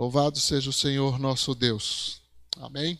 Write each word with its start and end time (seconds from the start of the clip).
Louvado 0.00 0.40
seja 0.40 0.70
o 0.70 0.72
Senhor 0.72 1.18
nosso 1.18 1.54
Deus. 1.54 2.22
Amém. 2.56 2.98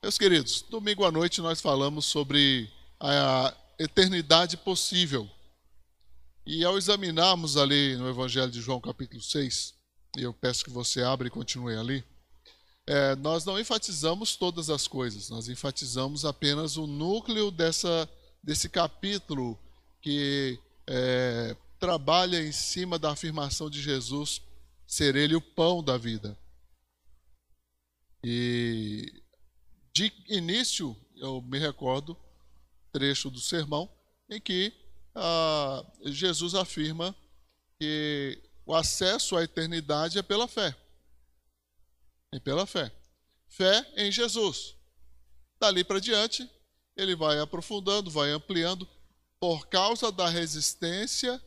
Meus 0.00 0.16
queridos, 0.16 0.64
domingo 0.70 1.04
à 1.04 1.10
noite 1.10 1.40
nós 1.40 1.60
falamos 1.60 2.06
sobre 2.06 2.70
a 3.00 3.52
eternidade 3.76 4.56
possível. 4.56 5.28
E 6.46 6.64
ao 6.64 6.78
examinarmos 6.78 7.56
ali 7.56 7.96
no 7.96 8.08
Evangelho 8.08 8.48
de 8.48 8.60
João, 8.60 8.80
capítulo 8.80 9.20
6, 9.20 9.74
e 10.16 10.22
eu 10.22 10.32
peço 10.32 10.62
que 10.62 10.70
você 10.70 11.02
abra 11.02 11.26
e 11.26 11.32
continue 11.32 11.74
ali, 11.74 12.04
é, 12.86 13.16
nós 13.16 13.44
não 13.44 13.58
enfatizamos 13.58 14.36
todas 14.36 14.70
as 14.70 14.86
coisas, 14.86 15.28
nós 15.30 15.48
enfatizamos 15.48 16.24
apenas 16.24 16.76
o 16.76 16.86
núcleo 16.86 17.50
dessa, 17.50 18.08
desse 18.40 18.68
capítulo 18.68 19.58
que 20.00 20.60
é, 20.86 21.56
trabalha 21.80 22.40
em 22.40 22.52
cima 22.52 23.00
da 23.00 23.10
afirmação 23.10 23.68
de 23.68 23.82
Jesus 23.82 24.45
ser 24.96 25.14
ele 25.14 25.34
o 25.36 25.42
pão 25.42 25.82
da 25.82 25.98
vida. 25.98 26.38
E 28.24 29.22
de 29.92 30.10
início, 30.26 30.96
eu 31.16 31.42
me 31.42 31.58
recordo, 31.58 32.16
trecho 32.90 33.30
do 33.30 33.38
sermão, 33.38 33.92
em 34.30 34.40
que 34.40 34.72
ah, 35.14 35.84
Jesus 36.06 36.54
afirma 36.54 37.14
que 37.78 38.42
o 38.64 38.74
acesso 38.74 39.36
à 39.36 39.44
eternidade 39.44 40.18
é 40.18 40.22
pela 40.22 40.48
fé. 40.48 40.74
É 42.32 42.40
pela 42.40 42.64
fé. 42.64 42.90
Fé 43.48 43.86
em 43.98 44.10
Jesus. 44.10 44.76
Dali 45.60 45.84
para 45.84 46.00
diante, 46.00 46.50
ele 46.96 47.14
vai 47.14 47.38
aprofundando, 47.38 48.10
vai 48.10 48.30
ampliando, 48.30 48.88
por 49.38 49.66
causa 49.68 50.10
da 50.10 50.30
resistência 50.30 51.38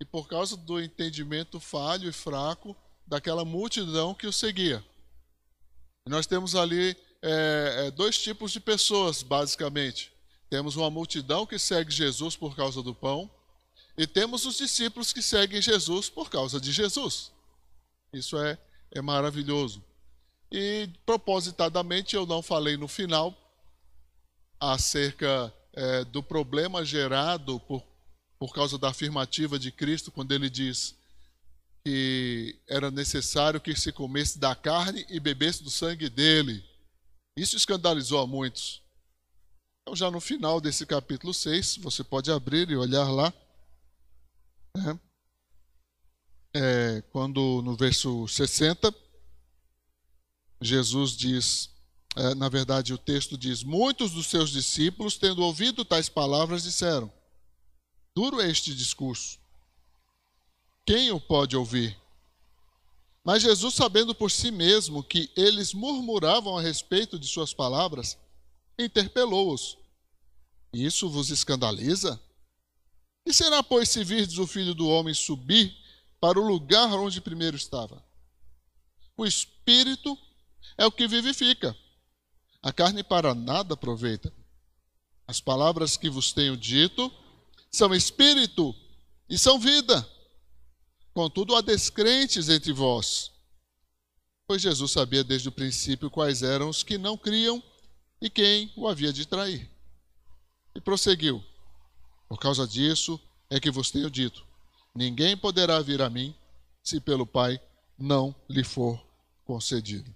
e 0.00 0.04
por 0.04 0.26
causa 0.26 0.56
do 0.56 0.80
entendimento 0.80 1.60
falho 1.60 2.08
e 2.08 2.12
fraco 2.12 2.76
daquela 3.08 3.44
multidão 3.44 4.14
que 4.14 4.26
o 4.26 4.32
seguia. 4.32 4.84
nós 6.06 6.26
temos 6.26 6.54
ali 6.54 6.96
é, 7.22 7.86
é, 7.86 7.90
dois 7.90 8.18
tipos 8.18 8.52
de 8.52 8.60
pessoas, 8.60 9.22
basicamente. 9.22 10.12
Temos 10.48 10.76
uma 10.76 10.90
multidão 10.90 11.46
que 11.46 11.58
segue 11.58 11.90
Jesus 11.90 12.36
por 12.36 12.54
causa 12.54 12.82
do 12.82 12.94
pão, 12.94 13.30
e 13.96 14.06
temos 14.06 14.46
os 14.46 14.56
discípulos 14.56 15.12
que 15.12 15.20
seguem 15.20 15.60
Jesus 15.60 16.08
por 16.08 16.30
causa 16.30 16.60
de 16.60 16.70
Jesus. 16.70 17.32
Isso 18.12 18.38
é, 18.38 18.56
é 18.92 19.02
maravilhoso. 19.02 19.82
E 20.50 20.88
propositadamente 21.04 22.14
eu 22.14 22.24
não 22.24 22.40
falei 22.40 22.76
no 22.76 22.88
final 22.88 23.36
acerca 24.60 25.52
é, 25.72 26.04
do 26.04 26.22
problema 26.22 26.84
gerado 26.84 27.60
por, 27.60 27.82
por 28.38 28.54
causa 28.54 28.78
da 28.78 28.88
afirmativa 28.88 29.58
de 29.58 29.70
Cristo, 29.70 30.10
quando 30.10 30.32
ele 30.32 30.48
diz: 30.48 30.94
que 31.88 32.60
era 32.68 32.90
necessário 32.90 33.62
que 33.62 33.74
se 33.74 33.90
comesse 33.90 34.38
da 34.38 34.54
carne 34.54 35.06
e 35.08 35.18
bebesse 35.18 35.62
do 35.62 35.70
sangue 35.70 36.10
dele. 36.10 36.62
Isso 37.34 37.56
escandalizou 37.56 38.20
a 38.20 38.26
muitos. 38.26 38.82
Então, 39.80 39.96
já 39.96 40.10
no 40.10 40.20
final 40.20 40.60
desse 40.60 40.84
capítulo 40.84 41.32
6, 41.32 41.78
você 41.78 42.04
pode 42.04 42.30
abrir 42.30 42.68
e 42.68 42.76
olhar 42.76 43.08
lá. 43.10 43.32
Né? 44.76 45.00
É, 46.54 47.02
quando 47.10 47.62
no 47.62 47.74
verso 47.74 48.28
60, 48.28 48.94
Jesus 50.60 51.16
diz, 51.16 51.70
é, 52.16 52.34
na 52.34 52.50
verdade 52.50 52.92
o 52.92 52.98
texto 52.98 53.38
diz: 53.38 53.62
Muitos 53.62 54.10
dos 54.10 54.26
seus 54.26 54.50
discípulos, 54.50 55.16
tendo 55.16 55.42
ouvido 55.42 55.86
tais 55.86 56.10
palavras, 56.10 56.64
disseram: 56.64 57.10
Duro 58.14 58.42
este 58.42 58.74
discurso 58.74 59.37
quem 60.88 61.10
o 61.10 61.20
pode 61.20 61.54
ouvir? 61.54 61.94
Mas 63.22 63.42
Jesus, 63.42 63.74
sabendo 63.74 64.14
por 64.14 64.30
si 64.30 64.50
mesmo 64.50 65.04
que 65.04 65.30
eles 65.36 65.74
murmuravam 65.74 66.56
a 66.56 66.62
respeito 66.62 67.18
de 67.18 67.28
suas 67.28 67.52
palavras, 67.52 68.16
interpelou-os. 68.78 69.76
Isso 70.72 71.10
vos 71.10 71.28
escandaliza? 71.28 72.18
E 73.26 73.34
será, 73.34 73.62
pois, 73.62 73.90
se 73.90 74.02
virdes 74.02 74.38
o 74.38 74.46
filho 74.46 74.74
do 74.74 74.88
homem 74.88 75.12
subir 75.12 75.76
para 76.18 76.40
o 76.40 76.48
lugar 76.48 76.88
onde 76.94 77.20
primeiro 77.20 77.58
estava? 77.58 78.02
O 79.14 79.26
espírito 79.26 80.16
é 80.78 80.86
o 80.86 80.92
que 80.92 81.06
vivifica, 81.06 81.76
a 82.62 82.72
carne 82.72 83.04
para 83.04 83.34
nada 83.34 83.74
aproveita. 83.74 84.32
As 85.26 85.38
palavras 85.38 85.98
que 85.98 86.08
vos 86.08 86.32
tenho 86.32 86.56
dito 86.56 87.12
são 87.70 87.94
espírito 87.94 88.74
e 89.28 89.36
são 89.36 89.58
vida. 89.58 90.17
Contudo, 91.18 91.56
há 91.56 91.60
descrentes 91.60 92.48
entre 92.48 92.72
vós. 92.72 93.32
Pois 94.46 94.62
Jesus 94.62 94.92
sabia 94.92 95.24
desde 95.24 95.48
o 95.48 95.52
princípio 95.52 96.08
quais 96.08 96.44
eram 96.44 96.68
os 96.68 96.84
que 96.84 96.96
não 96.96 97.18
criam 97.18 97.60
e 98.22 98.30
quem 98.30 98.72
o 98.76 98.86
havia 98.86 99.12
de 99.12 99.26
trair. 99.26 99.68
E 100.76 100.80
prosseguiu: 100.80 101.44
Por 102.28 102.38
causa 102.38 102.68
disso 102.68 103.20
é 103.50 103.58
que 103.58 103.68
vos 103.68 103.90
tenho 103.90 104.08
dito: 104.08 104.46
ninguém 104.94 105.36
poderá 105.36 105.80
vir 105.82 106.00
a 106.02 106.08
mim 106.08 106.32
se 106.84 107.00
pelo 107.00 107.26
Pai 107.26 107.60
não 107.98 108.32
lhe 108.48 108.62
for 108.62 109.04
concedido. 109.44 110.14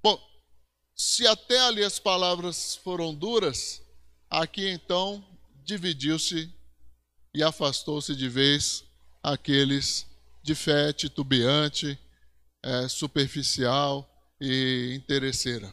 Bom, 0.00 0.24
se 0.94 1.26
até 1.26 1.58
ali 1.62 1.82
as 1.82 1.98
palavras 1.98 2.76
foram 2.76 3.12
duras, 3.12 3.82
aqui 4.30 4.68
então 4.68 5.26
dividiu-se 5.64 6.48
e 7.34 7.42
afastou-se 7.42 8.14
de 8.14 8.28
vez 8.28 8.86
aqueles 9.32 10.06
de 10.42 10.54
fé 10.54 10.92
titubeante, 10.92 11.98
é, 12.62 12.88
superficial 12.88 14.08
e 14.40 14.94
interesseira. 14.94 15.72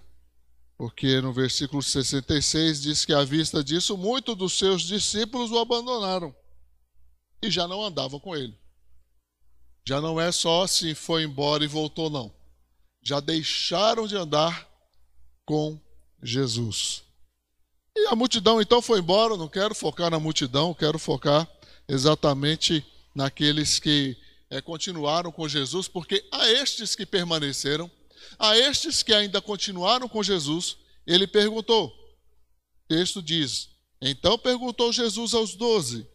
Porque 0.78 1.22
no 1.22 1.32
versículo 1.32 1.82
66 1.82 2.82
diz 2.82 3.06
que 3.06 3.14
à 3.14 3.24
vista 3.24 3.64
disso, 3.64 3.98
muitos 3.98 4.36
dos 4.36 4.58
seus 4.58 4.82
discípulos 4.84 5.52
o 5.52 5.60
abandonaram 5.60 6.36
e 7.42 7.50
já 7.50 7.68
não 7.68 7.84
andavam 7.84 8.20
com 8.20 8.36
ele. 8.36 8.58
Já 9.88 10.02
não 10.02 10.20
é 10.20 10.32
só 10.32 10.66
se 10.66 10.96
foi 10.96 11.24
embora 11.24 11.64
e 11.64 11.68
voltou, 11.68 12.10
não. 12.10 12.34
Já 13.02 13.20
deixaram 13.20 14.08
de 14.08 14.18
andar 14.18 14.68
com 15.46 15.80
Jesus. 16.22 17.04
E 17.96 18.08
a 18.08 18.16
multidão 18.16 18.60
então 18.60 18.82
foi 18.82 19.00
embora. 19.00 19.38
Não 19.38 19.48
quero 19.48 19.76
focar 19.76 20.10
na 20.10 20.20
multidão, 20.20 20.74
quero 20.74 20.98
focar 20.98 21.48
exatamente 21.88 22.84
naqueles 23.16 23.80
que 23.80 24.18
é, 24.50 24.62
continuaram 24.62 25.32
com 25.32 25.48
Jesus, 25.48 25.88
porque 25.88 26.28
a 26.32 26.50
estes 26.50 26.96
que 26.96 27.06
permaneceram, 27.06 27.90
a 28.38 28.58
estes 28.58 29.02
que 29.02 29.14
ainda 29.14 29.42
continuaram 29.42 30.08
com 30.10 30.22
Jesus, 30.22 30.78
ele 31.08 31.26
perguntou. 31.26 31.88
O 31.88 32.88
texto 32.90 33.22
diz: 33.22 33.70
Então 34.02 34.38
perguntou 34.38 34.92
Jesus 34.92 35.34
aos 35.34 35.56
doze: 35.56 36.08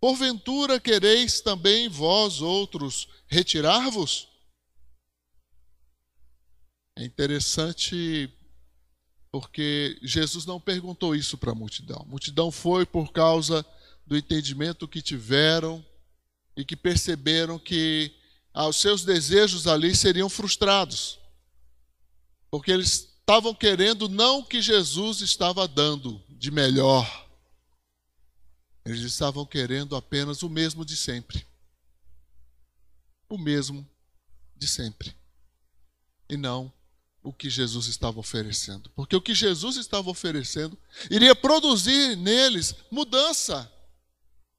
Porventura 0.00 0.80
quereis 0.80 1.40
também 1.40 1.88
vós 1.88 2.40
outros 2.40 3.08
retirar-vos? 3.28 4.28
É 6.98 7.04
interessante 7.04 8.28
porque 9.30 9.98
Jesus 10.02 10.44
não 10.44 10.60
perguntou 10.60 11.14
isso 11.14 11.38
para 11.38 11.52
a 11.52 11.54
multidão. 11.54 12.02
A 12.02 12.04
multidão 12.04 12.50
foi 12.50 12.84
por 12.84 13.12
causa 13.12 13.64
do 14.06 14.16
entendimento 14.16 14.86
que 14.86 15.00
tiveram 15.00 15.82
e 16.56 16.64
que 16.64 16.76
perceberam 16.76 17.58
que 17.58 18.14
ah, 18.52 18.68
os 18.68 18.76
seus 18.76 19.04
desejos 19.04 19.66
ali 19.66 19.94
seriam 19.96 20.28
frustrados. 20.28 21.18
Porque 22.50 22.70
eles 22.70 23.08
estavam 23.20 23.54
querendo 23.54 24.08
não 24.08 24.40
o 24.40 24.44
que 24.44 24.60
Jesus 24.60 25.20
estava 25.20 25.66
dando 25.66 26.22
de 26.28 26.50
melhor. 26.50 27.28
Eles 28.84 29.00
estavam 29.00 29.46
querendo 29.46 29.96
apenas 29.96 30.42
o 30.42 30.50
mesmo 30.50 30.84
de 30.84 30.96
sempre. 30.96 31.46
O 33.28 33.38
mesmo 33.38 33.88
de 34.56 34.66
sempre. 34.66 35.16
E 36.28 36.36
não 36.36 36.72
o 37.22 37.32
que 37.32 37.48
Jesus 37.48 37.86
estava 37.86 38.18
oferecendo. 38.18 38.90
Porque 38.90 39.14
o 39.14 39.22
que 39.22 39.34
Jesus 39.34 39.76
estava 39.76 40.10
oferecendo 40.10 40.76
iria 41.08 41.34
produzir 41.34 42.16
neles 42.16 42.74
mudança. 42.90 43.70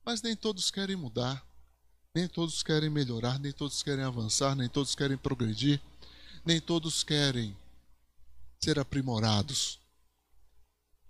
Mas 0.06 0.22
nem 0.22 0.36
todos 0.36 0.72
querem 0.72 0.96
mudar. 0.96 1.46
Nem 2.16 2.28
todos 2.28 2.62
querem 2.62 2.90
melhorar, 2.90 3.40
nem 3.40 3.52
todos 3.52 3.82
querem 3.82 4.04
avançar, 4.04 4.56
nem 4.56 4.70
todos 4.70 4.94
querem 4.94 5.18
progredir, 5.18 5.82
nem 6.46 6.62
todos 6.62 7.04
querem 7.04 7.58
ser 8.64 8.78
aprimorados. 8.78 9.80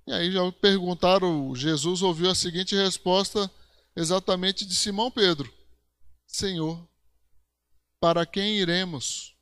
E 0.07 0.13
aí 0.13 0.31
já 0.31 0.49
perguntaram, 0.53 1.53
Jesus 1.55 2.01
ouviu 2.01 2.29
a 2.29 2.35
seguinte 2.35 2.75
resposta 2.75 3.51
exatamente 3.95 4.65
de 4.65 4.73
Simão 4.75 5.11
Pedro: 5.11 5.53
Senhor, 6.25 6.87
para 7.99 8.25
quem 8.25 8.57
iremos? 8.57 9.35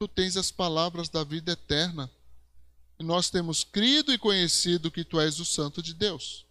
Tu 0.00 0.06
tens 0.08 0.36
as 0.36 0.50
palavras 0.50 1.08
da 1.08 1.24
vida 1.24 1.52
eterna. 1.52 2.10
E 3.00 3.04
nós 3.04 3.30
temos 3.30 3.62
crido 3.62 4.12
e 4.12 4.18
conhecido 4.18 4.90
que 4.90 5.04
tu 5.04 5.20
és 5.20 5.38
o 5.38 5.44
Santo 5.44 5.80
de 5.80 5.94
Deus. 5.94 6.44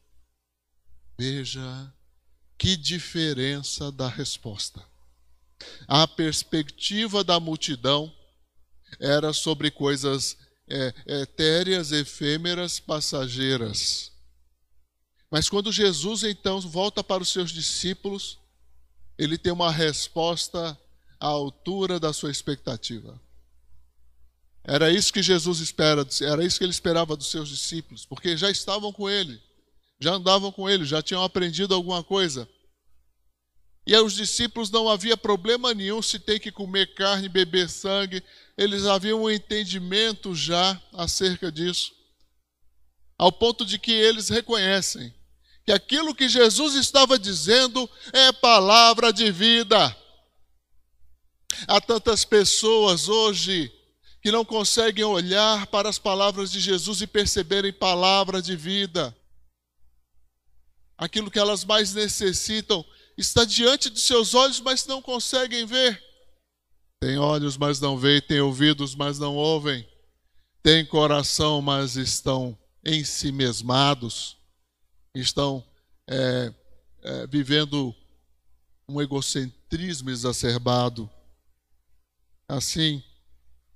Veja 1.18 1.94
que 2.57 2.75
diferença 2.75 3.92
da 3.92 4.07
resposta. 4.07 4.83
A 5.88 6.07
perspectiva 6.07 7.24
da 7.24 7.39
multidão 7.39 8.13
era 9.00 9.33
sobre 9.33 9.71
coisas 9.71 10.38
é, 10.69 10.94
etéreas, 11.21 11.92
efêmeras, 11.92 12.80
passageiras. 12.80 14.12
Mas 15.30 15.50
quando 15.50 15.71
Jesus 15.71 16.24
então 16.24 16.59
volta 16.62 17.04
para 17.04 17.24
os 17.24 17.30
seus 17.30 17.51
discípulos, 17.51 18.39
ele 19.18 19.38
tem 19.38 19.51
uma 19.51 19.71
resposta 19.71 20.77
à 21.19 21.27
altura 21.27 22.00
da 22.00 22.13
sua 22.13 22.31
expectativa. 22.31 23.19
Era 24.63 24.92
isso 24.92 25.13
que 25.13 25.24
Jesus 25.24 25.60
espera, 25.60 26.06
era 26.21 26.44
isso 26.44 26.57
que 26.57 26.65
ele 26.65 26.71
esperava 26.71 27.15
dos 27.15 27.31
seus 27.31 27.50
discípulos, 27.50 28.06
porque 28.06 28.36
já 28.36 28.50
estavam 28.50 28.92
com 28.92 29.10
ele, 29.10 29.42
já 30.00 30.14
andavam 30.14 30.52
com 30.52 30.70
ele, 30.70 30.86
já 30.86 31.02
tinham 31.02 31.24
aprendido 31.24 31.74
alguma 31.74 32.04
coisa. 32.04 32.48
E 33.86 33.96
aos 33.96 34.14
discípulos 34.14 34.70
não 34.70 34.90
havia 34.90 35.16
problema 35.16 35.74
nenhum 35.74 36.02
se 36.02 36.20
tem 36.20 36.40
que 36.40 36.52
comer 36.52 36.94
carne, 36.94 37.30
beber 37.30 37.70
sangue, 37.70 38.22
eles 38.58 38.86
haviam 38.86 39.24
um 39.24 39.30
entendimento 39.30 40.36
já 40.36 40.80
acerca 40.94 41.52
disso, 41.52 41.94
ao 43.18 43.32
ponto 43.32 43.66
de 43.66 43.80
que 43.80 43.92
eles 43.92 44.30
reconhecem 44.30 45.16
que 45.68 45.74
aquilo 45.74 46.16
que 46.16 46.30
Jesus 46.30 46.76
estava 46.76 47.20
dizendo 47.20 47.90
é 48.14 48.32
palavra 48.32 49.12
de 49.12 49.30
vida. 49.30 49.94
Há 51.68 51.82
tantas 51.82 52.24
pessoas 52.24 53.10
hoje 53.10 53.70
que 54.22 54.32
não 54.32 54.46
conseguem 54.46 55.04
olhar 55.04 55.68
para 55.68 55.90
as 55.90 56.00
palavras 56.00 56.54
de 56.54 56.62
Jesus 56.62 57.02
e 57.02 57.08
perceberem 57.08 57.74
palavra 57.74 58.42
de 58.42 58.56
vida. 58.56 59.14
Aquilo 60.98 61.30
que 61.30 61.40
elas 61.40 61.64
mais 61.64 61.94
necessitam 61.94 62.84
está 63.18 63.46
diante 63.46 63.90
de 63.90 64.00
seus 64.00 64.34
olhos, 64.34 64.60
mas 64.60 64.86
não 64.86 65.02
conseguem 65.02 65.66
ver. 65.66 66.04
Tem 67.00 67.18
olhos, 67.18 67.58
mas 67.58 67.80
não 67.80 67.98
veem, 67.98 68.22
tem 68.22 68.42
ouvidos, 68.42 68.96
mas 68.96 69.20
não 69.20 69.36
ouvem. 69.36 69.88
Tem 70.64 70.86
coração, 70.86 71.62
mas 71.62 71.96
estão 71.96 72.58
em 72.84 73.04
si 73.04 73.32
mesmados. 73.32 74.38
Estão 75.14 75.64
é, 76.10 76.54
é, 77.04 77.28
vivendo 77.28 77.96
um 78.90 79.02
egocentrismo 79.02 80.10
exacerbado. 80.10 81.10
Assim, 82.50 83.04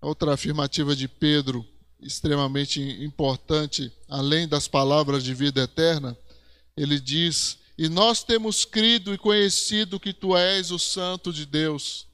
Outra 0.01 0.33
afirmativa 0.33 0.95
de 0.95 1.07
Pedro, 1.07 1.63
extremamente 1.99 2.81
importante, 3.03 3.93
além 4.09 4.47
das 4.47 4.67
palavras 4.67 5.23
de 5.23 5.31
vida 5.31 5.61
eterna, 5.61 6.17
ele 6.75 6.99
diz: 6.99 7.57
E 7.77 7.89
nós 7.89 8.23
temos 8.23 8.65
crido 8.65 9.13
e 9.13 9.17
conhecido 9.17 9.99
que 9.99 10.13
tu 10.13 10.35
és 10.35 10.71
o 10.71 10.79
Santo 10.79 11.31
de 11.33 11.45
Deus. 11.45 12.07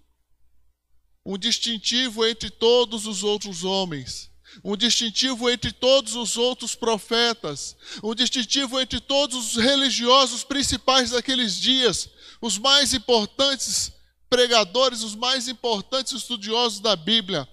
Um 1.25 1.37
distintivo 1.37 2.25
entre 2.25 2.49
todos 2.49 3.05
os 3.05 3.23
outros 3.23 3.63
homens, 3.63 4.31
um 4.63 4.77
distintivo 4.77 5.49
entre 5.49 5.71
todos 5.71 6.15
os 6.15 6.37
outros 6.37 6.73
profetas, 6.73 7.75
um 8.01 8.15
distintivo 8.15 8.79
entre 8.79 8.99
todos 8.99 9.35
os 9.35 9.55
religiosos 9.61 10.43
principais 10.43 11.11
daqueles 11.11 11.57
dias, 11.57 12.09
os 12.41 12.57
mais 12.57 12.93
importantes 12.93 13.91
pregadores, 14.29 15.03
os 15.03 15.15
mais 15.15 15.47
importantes 15.47 16.13
estudiosos 16.13 16.79
da 16.79 16.95
Bíblia. 16.95 17.47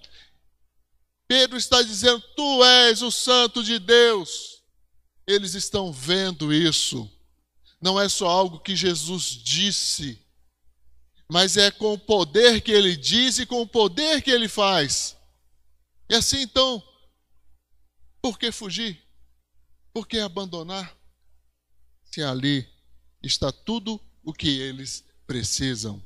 Pedro 1.27 1.57
está 1.57 1.81
dizendo: 1.81 2.23
Tu 2.35 2.63
és 2.63 3.01
o 3.01 3.11
Santo 3.11 3.63
de 3.63 3.79
Deus. 3.79 4.54
Eles 5.27 5.53
estão 5.53 5.91
vendo 5.91 6.53
isso. 6.53 7.09
Não 7.81 7.99
é 7.99 8.07
só 8.07 8.27
algo 8.27 8.59
que 8.59 8.75
Jesus 8.75 9.23
disse, 9.23 10.19
mas 11.29 11.57
é 11.57 11.71
com 11.71 11.93
o 11.93 11.99
poder 11.99 12.61
que 12.61 12.71
ele 12.71 12.95
diz 12.95 13.39
e 13.39 13.45
com 13.45 13.61
o 13.61 13.67
poder 13.67 14.21
que 14.21 14.31
ele 14.31 14.47
faz. 14.47 15.15
E 16.09 16.15
assim 16.15 16.41
então, 16.41 16.83
por 18.21 18.39
que 18.39 18.51
fugir? 18.51 19.01
Por 19.93 20.07
que 20.07 20.19
abandonar? 20.19 20.95
Se 22.11 22.23
ali 22.23 22.67
está 23.21 23.51
tudo 23.51 23.99
o 24.23 24.33
que 24.33 24.59
eles 24.59 25.03
precisam. 25.25 26.03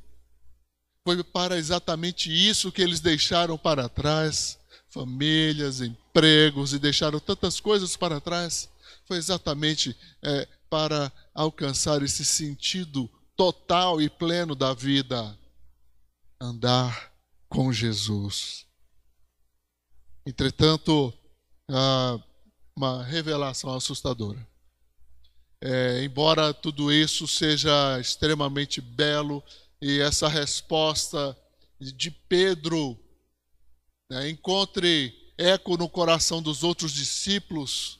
Foi 1.03 1.23
para 1.23 1.57
exatamente 1.57 2.31
isso 2.31 2.71
que 2.71 2.81
eles 2.81 2.99
deixaram 2.99 3.57
para 3.57 3.89
trás 3.89 4.59
famílias, 4.89 5.81
empregos 5.81 6.73
e 6.73 6.79
deixaram 6.79 7.19
tantas 7.19 7.59
coisas 7.59 7.95
para 7.95 8.19
trás, 8.19 8.69
foi 9.09 9.17
exatamente 9.17 9.97
é, 10.21 10.47
para 10.69 11.11
alcançar 11.33 12.03
esse 12.03 12.23
sentido 12.23 13.09
total 13.35 13.99
e 13.99 14.07
pleno 14.07 14.53
da 14.53 14.71
vida 14.71 15.35
andar 16.39 17.11
com 17.49 17.73
Jesus. 17.73 18.67
Entretanto, 20.27 21.11
uma 22.77 23.03
revelação 23.03 23.73
assustadora. 23.73 24.47
É, 25.59 26.03
embora 26.03 26.53
tudo 26.53 26.91
isso 26.93 27.27
seja 27.27 27.99
extremamente 27.99 28.79
belo 28.79 29.43
e 29.81 29.99
essa 29.99 30.27
resposta 30.27 31.35
de 31.79 32.11
Pedro 32.11 32.95
né, 34.11 34.29
encontre 34.29 35.33
eco 35.35 35.77
no 35.77 35.89
coração 35.89 36.41
dos 36.43 36.63
outros 36.63 36.91
discípulos, 36.91 37.98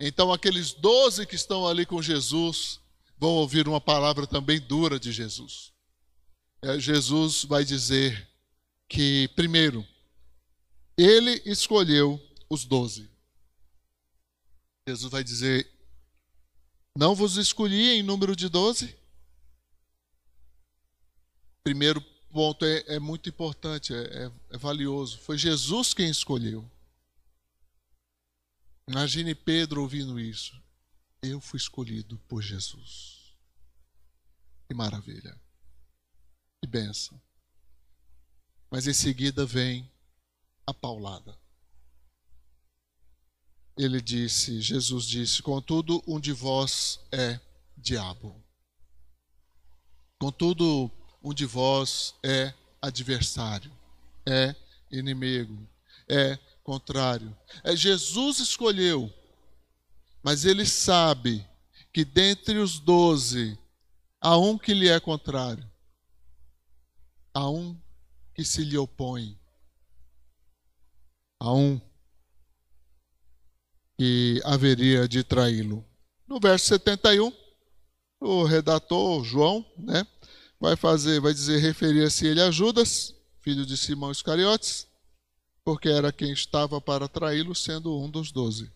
então 0.00 0.32
aqueles 0.32 0.72
doze 0.72 1.26
que 1.26 1.34
estão 1.34 1.68
ali 1.68 1.84
com 1.84 2.00
Jesus 2.00 2.80
vão 3.18 3.32
ouvir 3.32 3.68
uma 3.68 3.80
palavra 3.80 4.26
também 4.26 4.58
dura 4.58 4.98
de 4.98 5.12
Jesus. 5.12 5.72
É, 6.62 6.80
Jesus 6.80 7.44
vai 7.44 7.64
dizer 7.64 8.28
que, 8.88 9.28
primeiro, 9.36 9.86
ele 10.96 11.42
escolheu 11.44 12.20
os 12.48 12.64
doze. 12.64 13.10
Jesus 14.88 15.12
vai 15.12 15.22
dizer: 15.22 15.70
Não 16.96 17.14
vos 17.14 17.36
escolhi 17.36 17.90
em 17.90 18.02
número 18.02 18.34
de 18.34 18.48
doze? 18.48 18.96
Primeiro 21.62 22.00
ponto 22.32 22.64
é, 22.64 22.84
é 22.86 22.98
muito 22.98 23.28
importante, 23.28 23.94
é, 23.94 24.24
é, 24.24 24.32
é 24.50 24.58
valioso. 24.58 25.18
Foi 25.18 25.36
Jesus 25.36 25.92
quem 25.92 26.08
escolheu. 26.08 26.68
Imagine 28.90 29.36
Pedro 29.36 29.82
ouvindo 29.82 30.18
isso. 30.18 30.60
Eu 31.22 31.40
fui 31.40 31.58
escolhido 31.58 32.18
por 32.26 32.42
Jesus. 32.42 33.36
Que 34.66 34.74
maravilha. 34.74 35.40
Que 36.60 36.68
benção. 36.68 37.22
Mas 38.68 38.88
em 38.88 38.92
seguida 38.92 39.46
vem 39.46 39.88
a 40.66 40.74
paulada. 40.74 41.38
Ele 43.78 44.00
disse, 44.00 44.60
Jesus 44.60 45.04
disse: 45.04 45.40
Contudo, 45.40 46.02
um 46.04 46.18
de 46.18 46.32
vós 46.32 46.98
é 47.12 47.38
diabo. 47.76 48.44
Contudo, 50.18 50.90
um 51.22 51.32
de 51.32 51.46
vós 51.46 52.16
é 52.24 52.52
adversário, 52.82 53.72
é 54.26 54.56
inimigo, 54.90 55.64
é 56.08 56.36
contrário. 56.70 57.36
É 57.64 57.74
Jesus 57.74 58.38
escolheu, 58.38 59.12
mas 60.22 60.44
ele 60.44 60.64
sabe 60.64 61.44
que 61.92 62.04
dentre 62.04 62.58
os 62.58 62.78
doze 62.78 63.58
há 64.20 64.38
um 64.38 64.56
que 64.56 64.72
lhe 64.72 64.88
é 64.88 65.00
contrário, 65.00 65.68
há 67.34 67.50
um 67.50 67.76
que 68.32 68.44
se 68.44 68.62
lhe 68.62 68.78
opõe, 68.78 69.36
há 71.40 71.52
um 71.52 71.80
que 73.98 74.40
haveria 74.44 75.08
de 75.08 75.24
traí-lo. 75.24 75.84
No 76.24 76.38
verso 76.38 76.66
71, 76.66 77.32
o 78.20 78.44
redator 78.44 79.24
João, 79.24 79.66
né, 79.76 80.06
vai 80.60 80.76
fazer, 80.76 81.20
vai 81.20 81.34
dizer, 81.34 81.58
referia-se 81.58 82.28
ele 82.28 82.40
a 82.40 82.52
Judas, 82.52 83.12
filho 83.40 83.66
de 83.66 83.76
Simão 83.76 84.12
Iscariotes, 84.12 84.88
porque 85.70 85.88
era 85.88 86.10
quem 86.10 86.32
estava 86.32 86.80
para 86.80 87.06
traí-lo, 87.06 87.54
sendo 87.54 87.96
um 87.96 88.10
dos 88.10 88.32
doze. 88.32 88.68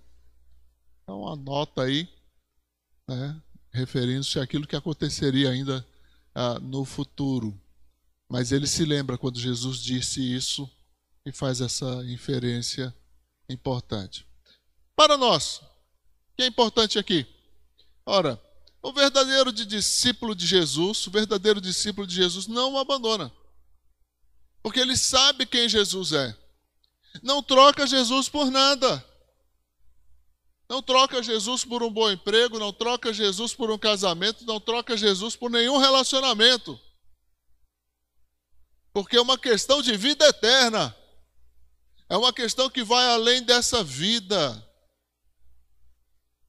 Então 1.03 1.27
anota 1.27 1.83
aí, 1.83 2.09
né, 3.09 3.43
referindo-se 3.73 4.39
àquilo 4.39 4.65
que 4.65 4.77
aconteceria 4.77 5.51
ainda 5.51 5.85
ah, 6.33 6.61
no 6.61 6.85
futuro. 6.85 7.53
Mas 8.31 8.53
ele 8.53 8.69
se 8.69 8.85
lembra 8.85 9.19
quando 9.19 9.41
Jesus 9.41 9.79
disse 9.79 10.21
isso 10.21 10.71
e 11.27 11.33
faz 11.33 11.61
essa 11.61 11.85
inferência 12.05 12.95
importante. 13.49 14.25
Para 14.95 15.19
nós, 15.19 15.57
o 15.57 16.37
que 16.37 16.45
é 16.45 16.47
importante 16.47 16.97
aqui? 16.97 17.27
Ora, 18.07 18.41
o 18.81 18.93
verdadeiro 18.93 19.53
discípulo 19.53 20.33
de 20.33 20.47
Jesus, 20.47 21.05
o 21.09 21.11
verdadeiro 21.11 21.61
discípulo 21.61 22.07
de 22.07 22.15
Jesus 22.15 22.47
não 22.47 22.75
o 22.75 22.79
abandona. 22.79 23.33
Porque 24.63 24.79
ele 24.79 24.97
sabe 24.97 25.45
quem 25.45 25.69
Jesus 25.69 26.13
é. 26.13 26.44
Não 27.23 27.43
troca 27.43 27.87
Jesus 27.87 28.29
por 28.29 28.51
nada. 28.51 29.05
Não 30.69 30.83
troca 30.83 31.23
Jesus 31.23 31.65
por 31.65 31.83
um 31.83 31.93
bom 31.93 32.11
emprego, 32.11 32.59
não 32.59 32.73
troca 32.73 33.13
Jesus 33.13 33.55
por 33.55 33.71
um 33.71 33.79
casamento, 33.79 34.45
não 34.45 34.59
troca 34.59 34.97
Jesus 34.97 35.37
por 35.37 35.51
nenhum 35.51 35.77
relacionamento. 35.77 36.81
Porque 38.93 39.17
é 39.17 39.21
uma 39.21 39.39
questão 39.39 39.83
de 39.83 39.97
vida 39.97 40.27
eterna. 40.27 40.97
É 42.09 42.17
uma 42.17 42.33
questão 42.33 42.71
que 42.71 42.83
vai 42.83 43.07
além 43.07 43.43
dessa 43.43 43.83
vida. 43.83 44.65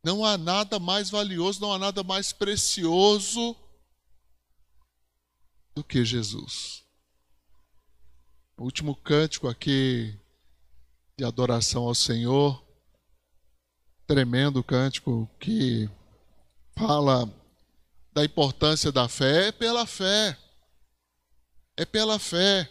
Não 0.03 0.23
há 0.23 0.37
nada 0.37 0.79
mais 0.79 1.09
valioso, 1.09 1.59
não 1.59 1.73
há 1.73 1.79
nada 1.79 2.03
mais 2.03 2.31
precioso 2.31 3.55
do 5.73 5.83
que 5.83 6.05
Jesus. 6.05 6.83
O 8.55 8.63
último 8.63 8.95
cântico 8.95 9.47
aqui 9.47 10.17
de 11.17 11.23
adoração 11.23 11.87
ao 11.87 11.95
Senhor, 11.95 12.61
tremendo 14.05 14.63
cântico 14.63 15.29
que 15.39 15.89
fala 16.77 17.31
da 18.13 18.25
importância 18.25 18.91
da 18.91 19.07
fé, 19.07 19.47
é 19.47 19.51
pela 19.51 19.85
fé. 19.85 20.37
É 21.77 21.85
pela 21.85 22.19
fé. 22.19 22.69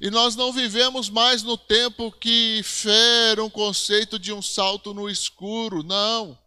E 0.00 0.08
nós 0.10 0.36
não 0.36 0.52
vivemos 0.52 1.10
mais 1.10 1.42
no 1.42 1.58
tempo 1.58 2.10
que 2.12 2.62
fé 2.62 3.32
era 3.32 3.44
um 3.44 3.50
conceito 3.50 4.18
de 4.18 4.32
um 4.32 4.40
salto 4.40 4.94
no 4.94 5.10
escuro, 5.10 5.82
não. 5.82 6.38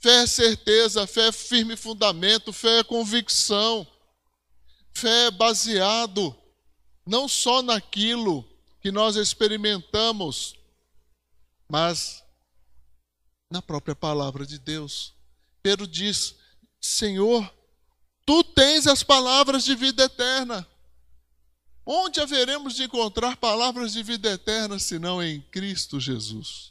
Fé 0.00 0.22
é 0.22 0.26
certeza, 0.26 1.06
fé 1.06 1.28
é 1.28 1.32
firme 1.32 1.76
fundamento, 1.76 2.52
fé 2.52 2.80
é 2.80 2.84
convicção. 2.84 3.86
Fé 4.92 5.26
é 5.26 5.30
baseado 5.30 6.36
não 7.06 7.26
só 7.26 7.62
naquilo 7.62 8.44
que 8.84 8.92
nós 8.92 9.16
experimentamos, 9.16 10.54
mas 11.66 12.22
na 13.50 13.62
própria 13.62 13.96
palavra 13.96 14.44
de 14.44 14.58
Deus. 14.58 15.14
Pedro 15.62 15.86
diz: 15.86 16.34
Senhor, 16.78 17.50
tu 18.26 18.44
tens 18.44 18.86
as 18.86 19.02
palavras 19.02 19.64
de 19.64 19.74
vida 19.74 20.04
eterna. 20.04 20.68
Onde 21.86 22.20
haveremos 22.20 22.74
de 22.74 22.82
encontrar 22.82 23.38
palavras 23.38 23.94
de 23.94 24.02
vida 24.02 24.30
eterna 24.30 24.78
senão 24.78 25.22
em 25.22 25.40
Cristo 25.40 25.98
Jesus? 25.98 26.70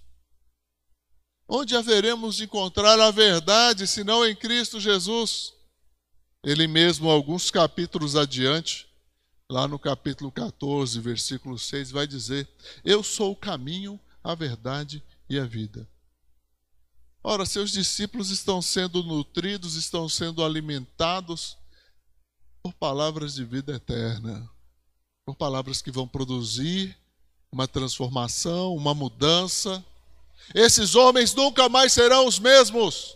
Onde 1.47 1.75
haveremos 1.75 2.35
de 2.35 2.43
encontrar 2.43 2.99
a 2.99 3.09
verdade 3.09 3.87
senão 3.87 4.23
em 4.23 4.35
Cristo 4.35 4.79
Jesus? 4.79 5.51
Ele 6.43 6.67
mesmo, 6.67 7.09
alguns 7.09 7.49
capítulos 7.49 8.15
adiante, 8.15 8.87
lá 9.53 9.67
no 9.67 9.77
capítulo 9.77 10.31
14, 10.31 10.99
versículo 10.99 11.59
6, 11.59 11.91
vai 11.91 12.07
dizer: 12.07 12.49
Eu 12.83 13.03
sou 13.03 13.33
o 13.33 13.35
caminho, 13.35 13.99
a 14.23 14.33
verdade 14.33 15.03
e 15.29 15.37
a 15.37 15.45
vida. 15.45 15.87
Ora, 17.23 17.45
seus 17.45 17.71
discípulos 17.71 18.31
estão 18.31 18.61
sendo 18.61 19.03
nutridos, 19.03 19.75
estão 19.75 20.09
sendo 20.09 20.43
alimentados 20.43 21.55
por 22.63 22.73
palavras 22.73 23.35
de 23.35 23.45
vida 23.45 23.75
eterna 23.75 24.49
por 25.25 25.35
palavras 25.35 25.81
que 25.81 25.91
vão 25.91 26.07
produzir 26.07 26.97
uma 27.51 27.67
transformação, 27.67 28.75
uma 28.75 28.93
mudança. 28.93 29.83
Esses 30.53 30.95
homens 30.95 31.33
nunca 31.33 31.69
mais 31.69 31.93
serão 31.93 32.27
os 32.27 32.39
mesmos. 32.39 33.15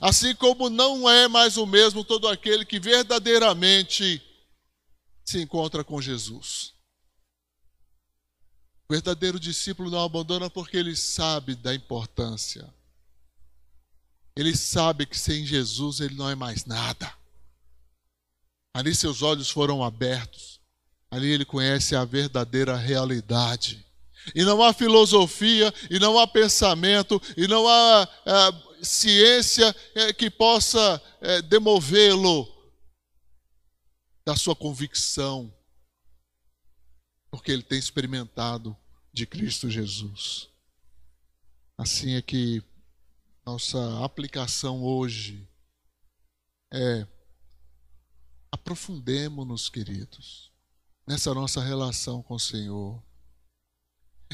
Assim 0.00 0.34
como 0.34 0.70
não 0.70 1.08
é 1.08 1.28
mais 1.28 1.56
o 1.56 1.66
mesmo 1.66 2.04
todo 2.04 2.28
aquele 2.28 2.64
que 2.64 2.80
verdadeiramente 2.80 4.22
se 5.26 5.42
encontra 5.42 5.82
com 5.82 6.00
Jesus. 6.00 6.72
O 8.88 8.92
verdadeiro 8.92 9.40
discípulo 9.40 9.90
não 9.90 10.04
abandona 10.04 10.48
porque 10.48 10.76
ele 10.76 10.94
sabe 10.94 11.56
da 11.56 11.74
importância. 11.74 12.72
Ele 14.36 14.56
sabe 14.56 15.06
que 15.06 15.18
sem 15.18 15.44
Jesus 15.44 15.98
ele 15.98 16.14
não 16.14 16.30
é 16.30 16.36
mais 16.36 16.64
nada. 16.64 17.12
Ali 18.72 18.94
seus 18.94 19.22
olhos 19.22 19.50
foram 19.50 19.82
abertos. 19.82 20.60
Ali 21.10 21.28
ele 21.28 21.44
conhece 21.44 21.96
a 21.96 22.04
verdadeira 22.04 22.76
realidade. 22.76 23.84
E 24.34 24.44
não 24.44 24.62
há 24.62 24.72
filosofia, 24.72 25.72
e 25.90 25.98
não 25.98 26.18
há 26.18 26.26
pensamento, 26.26 27.20
e 27.36 27.46
não 27.46 27.66
há 27.66 28.08
é, 28.24 28.84
ciência 28.84 29.74
é, 29.94 30.12
que 30.12 30.28
possa 30.28 31.00
é, 31.20 31.42
demovê-lo 31.42 32.55
da 34.26 34.36
sua 34.36 34.56
convicção, 34.56 35.54
porque 37.30 37.52
ele 37.52 37.62
tem 37.62 37.78
experimentado 37.78 38.76
de 39.12 39.26
Cristo 39.26 39.70
Jesus. 39.70 40.48
Assim 41.78 42.14
é 42.14 42.22
que 42.22 42.62
nossa 43.46 44.04
aplicação 44.04 44.82
hoje 44.82 45.48
é 46.72 47.06
aprofundemos-nos, 48.50 49.68
queridos 49.68 50.50
nessa 51.06 51.32
nossa 51.32 51.62
relação 51.62 52.22
com 52.22 52.34
o 52.34 52.40
Senhor. 52.40 53.00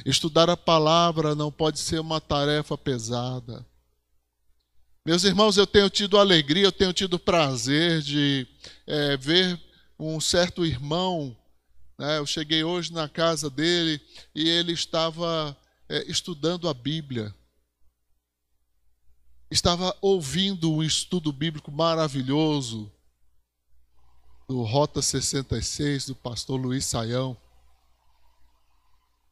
Estudar 0.06 0.48
a 0.48 0.56
palavra 0.56 1.34
não 1.34 1.52
pode 1.52 1.78
ser 1.78 2.00
uma 2.00 2.20
tarefa 2.20 2.78
pesada. 2.78 3.66
Meus 5.04 5.24
irmãos, 5.24 5.56
eu 5.56 5.66
tenho 5.66 5.90
tido 5.90 6.16
alegria, 6.16 6.64
eu 6.64 6.72
tenho 6.72 6.92
tido 6.92 7.18
prazer 7.18 8.00
de 8.00 8.46
é, 8.86 9.16
ver 9.16 9.60
um 10.10 10.20
certo 10.20 10.64
irmão. 10.64 11.36
Né, 11.98 12.18
eu 12.18 12.26
cheguei 12.26 12.64
hoje 12.64 12.92
na 12.92 13.08
casa 13.08 13.48
dele 13.48 14.00
e 14.34 14.48
ele 14.48 14.72
estava 14.72 15.56
é, 15.88 16.02
estudando 16.10 16.68
a 16.68 16.74
Bíblia. 16.74 17.34
Estava 19.50 19.96
ouvindo 20.00 20.72
um 20.72 20.82
estudo 20.82 21.30
bíblico 21.32 21.70
maravilhoso 21.70 22.90
do 24.48 24.62
Rota 24.62 25.00
66, 25.00 26.06
do 26.06 26.16
pastor 26.16 26.58
Luiz 26.58 26.86
Saião. 26.86 27.36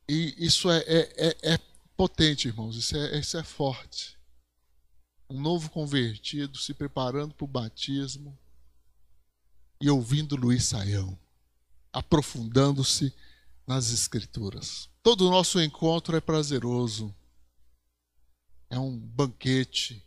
E 0.08 0.34
isso 0.38 0.70
é, 0.70 0.78
é, 0.86 1.28
é, 1.28 1.54
é 1.54 1.58
potente, 1.96 2.48
irmãos, 2.48 2.76
isso 2.76 2.96
é, 2.96 3.18
isso 3.18 3.36
é 3.38 3.42
forte. 3.42 4.18
Um 5.28 5.40
novo 5.40 5.70
convertido 5.70 6.58
se 6.58 6.74
preparando 6.74 7.34
para 7.34 7.44
o 7.44 7.48
batismo 7.48 8.36
e 9.80 9.88
ouvindo 9.88 10.36
Luiz 10.36 10.64
Saião, 10.64 11.18
aprofundando-se 11.92 13.14
nas 13.66 13.90
Escrituras. 13.90 14.88
Todo 15.02 15.26
o 15.26 15.30
nosso 15.30 15.60
encontro 15.60 16.16
é 16.16 16.20
prazeroso, 16.20 17.14
é 18.68 18.78
um 18.78 18.98
banquete. 18.98 20.06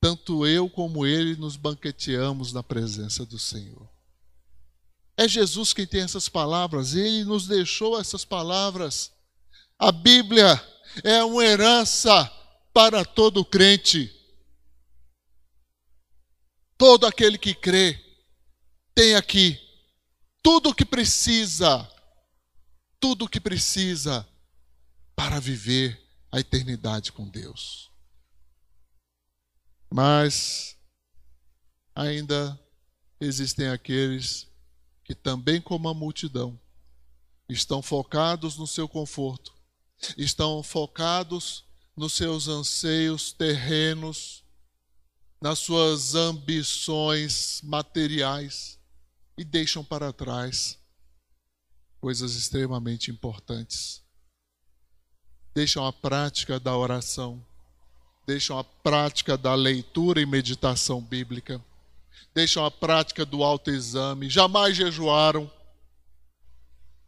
Tanto 0.00 0.46
eu 0.46 0.68
como 0.68 1.06
ele 1.06 1.36
nos 1.36 1.56
banqueteamos 1.56 2.52
na 2.52 2.62
presença 2.62 3.24
do 3.24 3.38
Senhor. 3.38 3.88
É 5.16 5.28
Jesus 5.28 5.72
quem 5.72 5.86
tem 5.86 6.02
essas 6.02 6.28
palavras, 6.28 6.94
ele 6.94 7.24
nos 7.24 7.46
deixou 7.46 7.98
essas 7.98 8.24
palavras. 8.24 9.12
A 9.78 9.92
Bíblia 9.92 10.60
é 11.04 11.22
uma 11.22 11.44
herança 11.44 12.26
para 12.72 13.04
todo 13.04 13.44
crente. 13.44 14.12
Todo 16.76 17.06
aquele 17.06 17.38
que 17.38 17.54
crê 17.54 18.03
tem 18.94 19.16
aqui 19.16 19.60
tudo 20.40 20.70
o 20.70 20.74
que 20.74 20.84
precisa, 20.84 21.90
tudo 23.00 23.24
o 23.24 23.28
que 23.28 23.40
precisa 23.40 24.26
para 25.16 25.40
viver 25.40 26.00
a 26.30 26.38
eternidade 26.38 27.10
com 27.10 27.28
Deus. 27.28 27.90
Mas 29.92 30.76
ainda 31.94 32.58
existem 33.20 33.68
aqueles 33.68 34.46
que 35.02 35.14
também 35.14 35.60
como 35.60 35.88
a 35.88 35.94
multidão 35.94 36.58
estão 37.48 37.82
focados 37.82 38.56
no 38.56 38.66
seu 38.66 38.88
conforto, 38.88 39.52
estão 40.16 40.62
focados 40.62 41.64
nos 41.96 42.12
seus 42.12 42.48
anseios 42.48 43.32
terrenos, 43.32 44.44
nas 45.40 45.58
suas 45.58 46.14
ambições 46.14 47.60
materiais 47.62 48.78
e 49.36 49.44
deixam 49.44 49.84
para 49.84 50.12
trás 50.12 50.78
coisas 52.00 52.34
extremamente 52.34 53.10
importantes. 53.10 54.02
Deixam 55.54 55.86
a 55.86 55.92
prática 55.92 56.58
da 56.58 56.76
oração, 56.76 57.44
deixam 58.26 58.58
a 58.58 58.64
prática 58.64 59.36
da 59.36 59.54
leitura 59.54 60.20
e 60.20 60.26
meditação 60.26 61.00
bíblica 61.00 61.62
deixam 62.34 62.64
a 62.64 62.70
prática 62.70 63.24
do 63.24 63.44
autoexame, 63.44 64.28
jamais 64.28 64.76
jejuaram, 64.76 65.48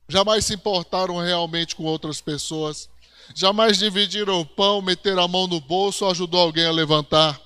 jamais 0.09 0.47
se 0.47 0.54
importaram 0.54 1.16
realmente 1.16 1.75
com 1.75 1.83
outras 1.83 2.21
pessoas, 2.21 2.88
jamais 3.35 3.76
dividiram 3.76 4.40
o 4.40 4.47
pão, 4.47 4.80
meteram 4.80 5.25
a 5.25 5.28
mão 5.28 5.49
no 5.49 5.61
bolso 5.61 6.04
ou 6.04 6.12
ajudou 6.12 6.40
alguém 6.40 6.64
a 6.64 6.71
levantar. 6.71 7.40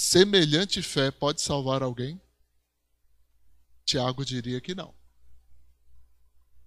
Semelhante 0.00 0.80
fé 0.80 1.10
pode 1.10 1.40
salvar 1.40 1.82
alguém? 1.82 2.20
Tiago 3.84 4.24
diria 4.24 4.60
que 4.60 4.74
não. 4.74 4.94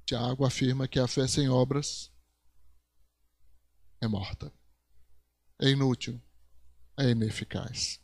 Tiago 0.06 0.46
afirma 0.46 0.88
que 0.88 1.00
a 1.00 1.08
fé 1.08 1.28
sem 1.28 1.50
obras 1.50 2.12
é 4.02 4.08
morta 4.08 4.52
é 5.62 5.70
inútil, 5.70 6.20
é 6.98 7.12
ineficaz. 7.12 8.02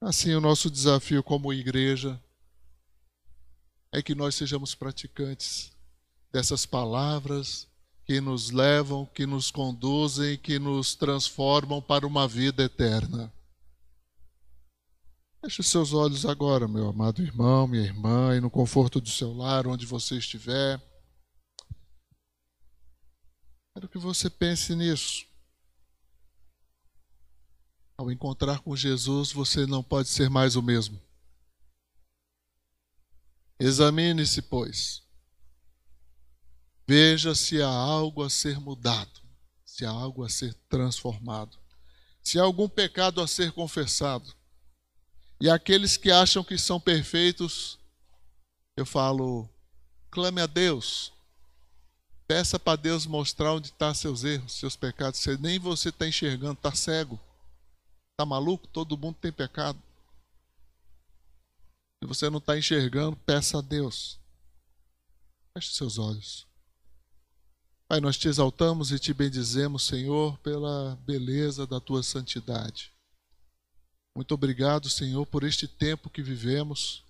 Assim, 0.00 0.34
o 0.34 0.40
nosso 0.40 0.70
desafio 0.70 1.22
como 1.22 1.52
igreja 1.52 2.20
é 3.92 4.02
que 4.02 4.14
nós 4.14 4.34
sejamos 4.34 4.74
praticantes 4.74 5.70
dessas 6.32 6.64
palavras 6.64 7.68
que 8.06 8.20
nos 8.20 8.50
levam, 8.50 9.04
que 9.04 9.26
nos 9.26 9.50
conduzem, 9.50 10.38
que 10.38 10.58
nos 10.58 10.94
transformam 10.94 11.82
para 11.82 12.06
uma 12.06 12.26
vida 12.26 12.64
eterna. 12.64 13.30
Feche 15.42 15.62
seus 15.62 15.94
olhos 15.94 16.26
agora, 16.26 16.68
meu 16.68 16.86
amado 16.86 17.22
irmão, 17.22 17.66
minha 17.66 17.82
irmã, 17.82 18.36
e 18.36 18.40
no 18.40 18.50
conforto 18.50 19.00
do 19.00 19.08
seu 19.08 19.32
lar, 19.32 19.66
onde 19.66 19.86
você 19.86 20.18
estiver. 20.18 20.78
Quero 23.72 23.88
que 23.88 23.96
você 23.96 24.28
pense 24.28 24.74
nisso. 24.74 25.26
Ao 27.96 28.12
encontrar 28.12 28.60
com 28.60 28.76
Jesus, 28.76 29.32
você 29.32 29.64
não 29.64 29.82
pode 29.82 30.10
ser 30.10 30.28
mais 30.28 30.56
o 30.56 30.62
mesmo. 30.62 31.00
Examine-se, 33.58 34.42
pois. 34.42 35.02
Veja 36.86 37.34
se 37.34 37.62
há 37.62 37.68
algo 37.68 38.22
a 38.22 38.28
ser 38.28 38.60
mudado, 38.60 39.22
se 39.64 39.86
há 39.86 39.90
algo 39.90 40.22
a 40.22 40.28
ser 40.28 40.52
transformado, 40.68 41.58
se 42.22 42.38
há 42.38 42.42
algum 42.42 42.68
pecado 42.68 43.22
a 43.22 43.26
ser 43.26 43.52
confessado. 43.52 44.38
E 45.40 45.48
aqueles 45.48 45.96
que 45.96 46.10
acham 46.10 46.44
que 46.44 46.58
são 46.58 46.78
perfeitos, 46.78 47.78
eu 48.76 48.84
falo, 48.84 49.48
clame 50.10 50.40
a 50.40 50.46
Deus. 50.46 51.12
Peça 52.28 52.58
para 52.58 52.76
Deus 52.76 53.06
mostrar 53.06 53.54
onde 53.54 53.68
estão 53.68 53.88
tá 53.88 53.94
seus 53.94 54.22
erros, 54.22 54.52
seus 54.52 54.76
pecados. 54.76 55.18
Você, 55.18 55.36
nem 55.38 55.58
você 55.58 55.88
está 55.88 56.06
enxergando, 56.06 56.52
está 56.52 56.74
cego. 56.74 57.18
Está 58.12 58.26
maluco? 58.26 58.68
Todo 58.68 58.98
mundo 58.98 59.16
tem 59.20 59.32
pecado. 59.32 59.82
Se 62.02 62.06
você 62.06 62.28
não 62.28 62.38
está 62.38 62.56
enxergando, 62.56 63.16
peça 63.16 63.58
a 63.58 63.62
Deus. 63.62 64.20
Feche 65.54 65.72
seus 65.72 65.98
olhos. 65.98 66.46
Pai, 67.88 67.98
nós 68.00 68.16
te 68.16 68.28
exaltamos 68.28 68.92
e 68.92 68.98
te 68.98 69.12
bendizemos, 69.12 69.84
Senhor, 69.84 70.38
pela 70.38 70.96
beleza 71.04 71.66
da 71.66 71.80
tua 71.80 72.02
santidade. 72.02 72.92
Muito 74.14 74.34
obrigado, 74.34 74.88
Senhor, 74.88 75.24
por 75.26 75.44
este 75.44 75.68
tempo 75.68 76.10
que 76.10 76.22
vivemos, 76.22 77.04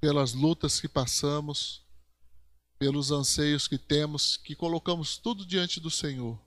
pelas 0.00 0.32
lutas 0.32 0.80
que 0.80 0.88
passamos, 0.88 1.82
pelos 2.78 3.12
anseios 3.12 3.68
que 3.68 3.78
temos, 3.78 4.36
que 4.36 4.54
colocamos 4.54 5.16
tudo 5.16 5.46
diante 5.46 5.78
do 5.78 5.90
Senhor. 5.90 6.40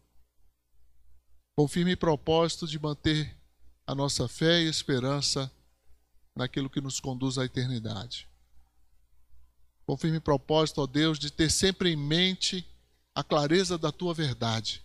Com 1.55 1.67
firme 1.67 1.95
propósito 1.95 2.67
de 2.67 2.79
manter 2.79 3.38
a 3.86 3.93
nossa 3.93 4.27
fé 4.27 4.62
e 4.62 4.67
esperança 4.67 5.51
naquilo 6.36 6.69
que 6.69 6.81
nos 6.81 7.00
conduz 7.00 7.38
à 7.38 7.45
eternidade. 7.45 8.27
Com 9.86 9.95
firme 9.95 10.19
propósito, 10.19 10.81
ó 10.81 10.88
Deus, 10.88 11.19
de 11.19 11.29
ter 11.29 11.51
sempre 11.51 11.91
em 11.91 11.95
mente 11.95 12.65
a 13.13 13.24
clareza 13.24 13.77
da 13.77 13.91
tua 13.91 14.13
verdade, 14.13 14.83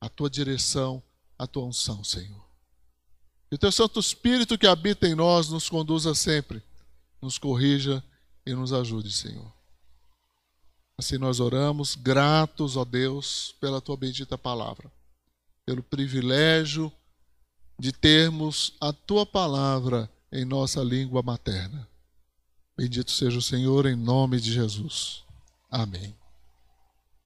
a 0.00 0.08
tua 0.08 0.30
direção, 0.30 1.02
a 1.38 1.46
tua 1.46 1.64
unção, 1.64 2.04
Senhor. 2.04 2.45
Que 3.56 3.58
o 3.58 3.60
teu 3.60 3.72
Santo 3.72 3.98
Espírito 3.98 4.58
que 4.58 4.66
habita 4.66 5.08
em 5.08 5.14
nós 5.14 5.48
nos 5.48 5.66
conduza 5.66 6.14
sempre, 6.14 6.62
nos 7.22 7.38
corrija 7.38 8.04
e 8.44 8.52
nos 8.52 8.70
ajude, 8.70 9.10
Senhor. 9.10 9.50
Assim 10.98 11.16
nós 11.16 11.40
oramos, 11.40 11.94
gratos, 11.94 12.76
ó 12.76 12.84
Deus, 12.84 13.54
pela 13.58 13.80
tua 13.80 13.96
bendita 13.96 14.36
palavra, 14.36 14.92
pelo 15.64 15.82
privilégio 15.82 16.92
de 17.78 17.92
termos 17.92 18.74
a 18.78 18.92
tua 18.92 19.24
palavra 19.24 20.10
em 20.30 20.44
nossa 20.44 20.82
língua 20.82 21.22
materna. 21.22 21.88
Bendito 22.76 23.10
seja 23.10 23.38
o 23.38 23.42
Senhor 23.42 23.86
em 23.86 23.96
nome 23.96 24.38
de 24.38 24.52
Jesus. 24.52 25.24
Amém. 25.70 26.14